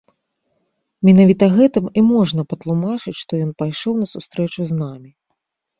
[1.09, 5.11] Менавіта гэтым і можна патлумачыць, што ён пайшоў на сустрэчу з намі.